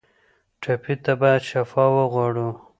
[0.61, 2.49] ټپي ته باید شفا وغواړو.